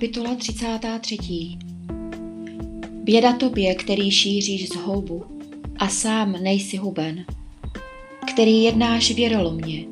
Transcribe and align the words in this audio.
Kapitola 0.00 0.34
33. 0.34 1.16
Běda 3.04 3.32
tobě, 3.32 3.74
který 3.74 4.10
šíříš 4.10 4.68
z 4.68 4.74
a 5.76 5.88
sám 5.88 6.32
nejsi 6.32 6.76
huben, 6.76 7.24
který 8.32 8.62
jednáš 8.62 9.14
věrolomně, 9.14 9.84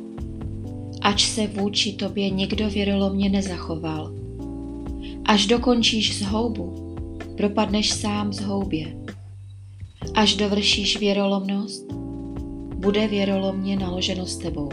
ač 1.03 1.27
se 1.27 1.47
vůči 1.47 1.93
tobě 1.93 2.31
nikdo 2.31 2.71
věrolomně 2.71 3.29
nezachoval. 3.29 4.15
Až 5.25 5.47
dokončíš 5.47 6.19
z 6.19 6.23
propadneš 7.37 7.93
sám 7.93 8.33
z. 8.33 8.97
Až 10.15 10.35
dovršíš 10.35 11.01
věrolomnost, 11.01 11.93
bude 12.75 13.09
věrolomně 13.09 13.77
naloženo 13.77 14.27
s 14.27 14.37
tebou. 14.37 14.69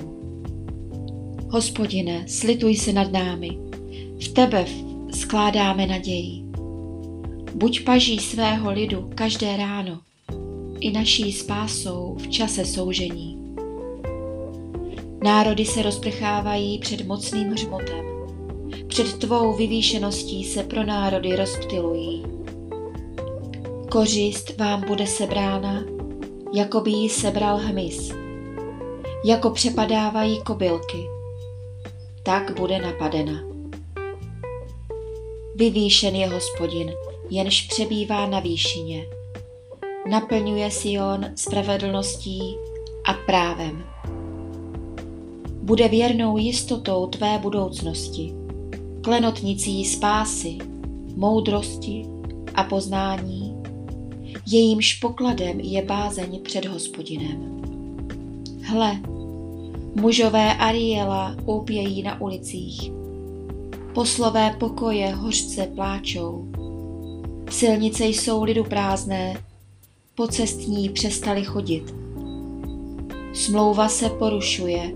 Hospodine, 1.50 2.26
slituj 2.28 2.76
se 2.76 2.94
nad 2.94 3.12
námi, 3.12 3.50
v 4.20 4.28
tebe 4.28 4.66
skládáme 5.16 5.88
naději. 5.88 6.44
Buď 7.54 7.84
paží 7.84 8.20
svého 8.20 8.72
lidu 8.72 9.10
každé 9.16 9.58
ráno, 9.58 10.00
i 10.80 10.92
naší 10.92 11.32
spásou 11.32 12.16
v 12.20 12.28
čase 12.28 12.66
soužení. 12.66 13.38
Národy 15.24 15.66
se 15.66 15.82
rozprchávají 15.82 16.80
před 16.80 17.08
mocným 17.08 17.52
hřmotem, 17.52 18.06
před 18.88 19.18
tvou 19.18 19.54
vyvýšeností 19.54 20.44
se 20.44 20.64
pro 20.64 20.84
národy 20.84 21.36
rozptilují. 21.36 22.24
Kořist 23.92 24.58
vám 24.58 24.84
bude 24.88 25.08
sebrána, 25.08 25.84
jako 26.54 26.82
by 26.82 26.92
jí 26.92 27.10
sebral 27.10 27.58
hmyz, 27.58 28.12
jako 29.26 29.50
přepadávají 29.50 30.42
kobylky, 30.42 31.08
tak 32.24 32.60
bude 32.60 32.80
napadena. 32.80 33.55
Vyvýšen 35.56 36.16
je 36.16 36.28
hospodin, 36.28 36.92
jenž 37.30 37.62
přebývá 37.62 38.26
na 38.26 38.40
výšině. 38.40 39.06
Naplňuje 40.10 40.72
Sion 40.72 41.26
spravedlností 41.36 42.56
a 43.08 43.14
právem. 43.14 43.84
Bude 45.62 45.88
věrnou 45.88 46.38
jistotou 46.38 47.08
tvé 47.08 47.38
budoucnosti, 47.38 48.34
klenotnicí 49.02 49.86
spásy, 49.86 50.58
moudrosti 51.16 52.06
a 52.56 52.64
poznání, 52.64 53.64
jejímž 54.48 54.94
pokladem 54.94 55.60
je 55.60 55.82
bázeň 55.82 56.42
před 56.42 56.66
hospodinem. 56.66 57.62
Hle, 58.62 59.02
mužové 59.96 60.54
Ariela 60.58 61.36
úpějí 61.46 62.04
na 62.04 62.22
ulicích, 62.22 62.92
Poslové 63.96 64.56
pokoje 64.60 65.16
hořce 65.16 65.68
pláčou. 65.76 66.48
Silnice 67.50 68.06
jsou 68.06 68.44
lidu 68.44 68.64
prázdné, 68.64 69.44
pocestní 70.16 70.90
přestali 70.90 71.44
chodit. 71.44 71.96
Smlouva 73.34 73.90
se 73.90 74.10
porušuje, 74.10 74.94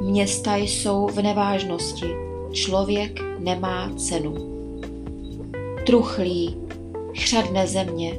města 0.00 0.56
jsou 0.56 1.06
v 1.06 1.22
nevážnosti, 1.22 2.06
člověk 2.52 3.20
nemá 3.38 3.90
cenu. 3.96 4.34
Truchlí, 5.86 6.56
chřadne 7.14 7.66
země, 7.66 8.18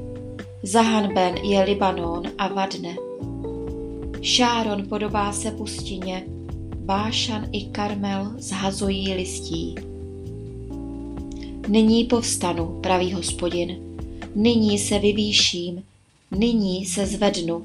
zahanben 0.64 1.36
je 1.36 1.64
Libanon 1.64 2.24
a 2.38 2.48
vadne. 2.48 2.96
Šáron 4.22 4.88
podobá 4.90 5.32
se 5.32 5.52
pustině, 5.52 6.24
Bášan 6.76 7.48
i 7.52 7.66
Karmel 7.66 8.32
zhazují 8.38 9.14
listí. 9.14 9.89
Nyní 11.70 12.04
povstanu, 12.04 12.80
pravý 12.82 13.14
hospodin, 13.14 13.78
nyní 14.36 14.80
se 14.80 15.00
vyvýším, 15.00 15.84
nyní 16.32 16.86
se 16.86 17.06
zvednu. 17.06 17.64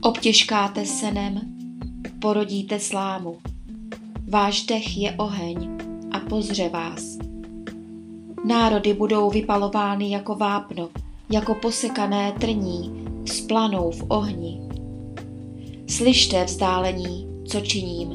Obtěžkáte 0.00 0.86
senem, 0.86 1.40
porodíte 2.20 2.80
slámu. 2.80 3.36
Váš 4.28 4.66
dech 4.66 4.96
je 4.96 5.12
oheň 5.12 5.68
a 6.10 6.20
pozře 6.20 6.68
vás. 6.68 7.18
Národy 8.44 8.94
budou 8.94 9.30
vypalovány 9.30 10.10
jako 10.10 10.34
vápno, 10.34 10.88
jako 11.30 11.54
posekané 11.54 12.32
trní, 12.32 13.04
splanou 13.26 13.90
v 13.90 14.04
ohni. 14.08 14.60
Slyšte 15.88 16.44
vzdálení, 16.44 17.26
co 17.44 17.60
činím. 17.60 18.08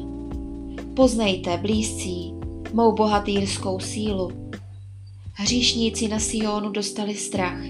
Poznejte, 0.94 1.56
blízcí, 1.56 2.32
mou 2.72 2.92
bohatýrskou 2.92 3.80
sílu. 3.80 4.47
Hříšníci 5.40 6.08
na 6.08 6.18
Sionu 6.18 6.70
dostali 6.70 7.14
strach, 7.14 7.60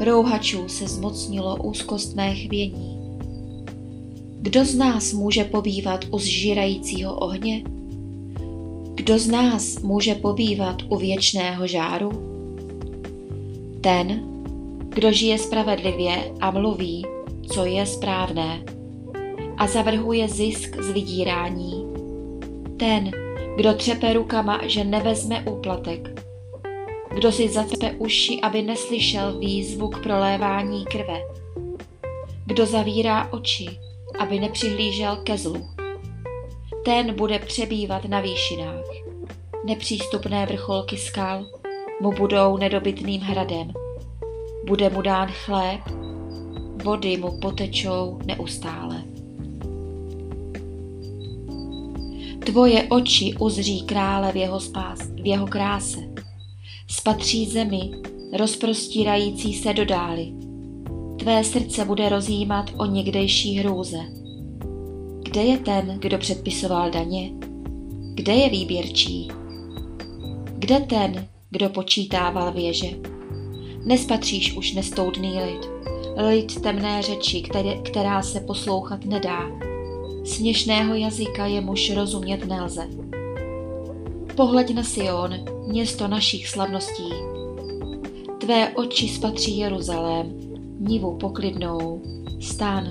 rouhačů 0.00 0.68
se 0.68 0.88
zmocnilo 0.88 1.56
úzkostné 1.56 2.34
chvění. 2.34 2.98
Kdo 4.40 4.64
z 4.64 4.74
nás 4.74 5.12
může 5.12 5.44
pobývat 5.44 6.04
u 6.10 6.18
zžírajícího 6.18 7.14
ohně? 7.14 7.62
Kdo 8.94 9.18
z 9.18 9.28
nás 9.28 9.78
může 9.78 10.14
pobývat 10.14 10.76
u 10.88 10.96
věčného 10.96 11.66
žáru? 11.66 12.10
Ten, 13.80 14.22
kdo 14.88 15.12
žije 15.12 15.38
spravedlivě 15.38 16.32
a 16.40 16.50
mluví, 16.50 17.06
co 17.52 17.64
je 17.64 17.86
správné 17.86 18.64
a 19.56 19.66
zavrhuje 19.66 20.28
zisk 20.28 20.82
z 20.82 20.90
vydírání. 20.90 21.84
Ten, 22.76 23.10
kdo 23.56 23.74
třepe 23.74 24.12
rukama, 24.12 24.60
že 24.66 24.84
nevezme 24.84 25.44
úplatek. 25.50 26.31
Kdo 27.14 27.32
si 27.32 27.48
zacepe 27.48 27.90
uši, 27.90 28.40
aby 28.40 28.62
neslyšel 28.62 29.38
výzvu 29.38 29.88
k 29.88 30.02
prolévání 30.02 30.84
krve. 30.84 31.20
Kdo 32.46 32.66
zavírá 32.66 33.32
oči, 33.32 33.78
aby 34.18 34.40
nepřihlížel 34.40 35.16
ke 35.16 35.38
zlu. 35.38 35.68
Ten 36.84 37.14
bude 37.14 37.38
přebývat 37.38 38.04
na 38.04 38.20
výšinách. 38.20 38.84
Nepřístupné 39.66 40.46
vrcholky 40.46 40.96
skal 40.96 41.46
mu 42.00 42.12
budou 42.12 42.56
nedobytným 42.56 43.20
hradem. 43.20 43.72
Bude 44.66 44.90
mu 44.90 45.02
dán 45.02 45.28
chléb, 45.32 45.80
vody 46.84 47.16
mu 47.16 47.38
potečou 47.40 48.18
neustále. 48.24 49.02
Tvoje 52.46 52.82
oči 52.82 53.34
uzří 53.38 53.82
krále 53.82 54.32
v 54.32 54.36
jeho, 54.36 54.60
spás, 54.60 54.98
v 55.22 55.26
jeho 55.26 55.46
kráse. 55.46 56.11
Spatří 56.96 57.46
zemi, 57.46 57.90
rozprostírající 58.38 59.54
se 59.54 59.74
do 59.74 59.84
dály. 59.84 60.32
Tvé 61.18 61.44
srdce 61.44 61.84
bude 61.84 62.08
rozjímat 62.08 62.70
o 62.78 62.86
někdejší 62.86 63.58
hrůze. 63.58 63.98
Kde 65.22 65.42
je 65.42 65.58
ten, 65.58 65.98
kdo 65.98 66.18
předpisoval 66.18 66.90
daně? 66.90 67.30
Kde 68.14 68.32
je 68.32 68.50
výběrčí? 68.50 69.28
Kde 70.58 70.80
ten, 70.80 71.28
kdo 71.50 71.68
počítával 71.68 72.52
věže? 72.52 72.88
Nespatříš 73.84 74.56
už 74.56 74.72
nestoudný 74.72 75.42
lid, 75.42 75.68
lid 76.28 76.60
temné 76.60 77.02
řeči, 77.02 77.42
které, 77.42 77.74
která 77.74 78.22
se 78.22 78.40
poslouchat 78.40 79.04
nedá, 79.04 79.50
Směšného 80.24 80.94
jazyka 80.94 81.46
je 81.46 81.60
muž 81.60 81.90
rozumět 81.94 82.46
nelze. 82.46 82.88
Pohleď 84.36 84.74
na 84.74 84.82
Sion, 84.82 85.51
město 85.72 86.08
našich 86.08 86.48
slavností. 86.48 87.08
Tvé 88.40 88.68
oči 88.68 89.08
spatří 89.08 89.58
Jeruzalém, 89.58 90.32
nivu 90.80 91.16
poklidnou, 91.16 92.02
stán, 92.40 92.84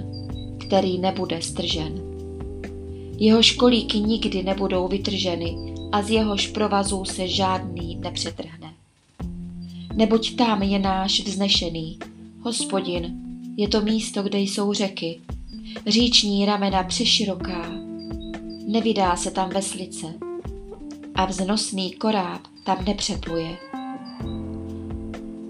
který 0.59 0.97
nebude 0.97 1.41
stržen. 1.41 1.93
Jeho 3.17 3.43
školíky 3.43 3.99
nikdy 3.99 4.43
nebudou 4.43 4.87
vytrženy 4.87 5.57
a 5.91 6.01
z 6.01 6.09
jehož 6.09 6.47
provazů 6.47 7.05
se 7.05 7.27
žádný 7.27 7.95
nepřetrhne. 7.95 8.73
Neboť 9.95 10.35
tam 10.35 10.63
je 10.63 10.79
náš 10.79 11.25
vznešený, 11.25 11.97
hospodin, 12.41 13.15
je 13.57 13.67
to 13.67 13.81
místo, 13.81 14.23
kde 14.23 14.39
jsou 14.39 14.73
řeky, 14.73 15.21
říční 15.87 16.45
ramena 16.45 16.83
přeširoká, 16.83 17.71
nevydá 18.67 19.15
se 19.15 19.31
tam 19.31 19.49
veslice 19.49 20.13
a 21.15 21.25
vznosný 21.25 21.91
koráb 21.91 22.50
tam 22.63 22.85
nepřepluje. 22.85 23.57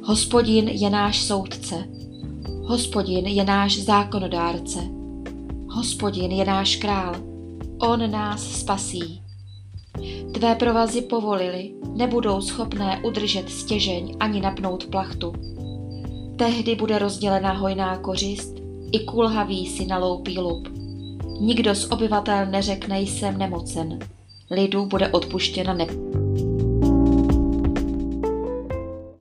Hospodin 0.03 0.67
je 0.67 0.89
náš 0.89 1.23
soudce, 1.23 1.75
hospodin 2.63 3.27
je 3.27 3.43
náš 3.43 3.77
zákonodárce, 3.77 4.79
hospodin 5.69 6.31
je 6.31 6.45
náš 6.45 6.75
král, 6.75 7.15
on 7.79 8.11
nás 8.11 8.43
spasí. 8.43 9.21
Tvé 10.33 10.55
provazy 10.55 11.01
povolili, 11.01 11.73
nebudou 11.95 12.41
schopné 12.41 13.01
udržet 13.03 13.49
stěžeň 13.49 14.17
ani 14.19 14.41
napnout 14.41 14.85
plachtu. 14.85 15.33
Tehdy 16.35 16.75
bude 16.75 16.99
rozdělena 16.99 17.51
hojná 17.51 17.97
kořist 17.97 18.55
i 18.91 18.99
kulhavý 18.99 19.67
si 19.67 19.85
naloupí 19.85 20.39
lup. 20.39 20.67
Nikdo 21.39 21.75
z 21.75 21.91
obyvatel 21.91 22.45
neřekne 22.45 23.01
jsem 23.01 23.37
nemocen. 23.37 23.99
Lidu 24.51 24.85
bude 24.85 25.07
odpuštěna 25.07 25.73
ne. 25.73 26.20